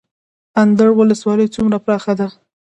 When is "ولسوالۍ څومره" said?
0.95-1.77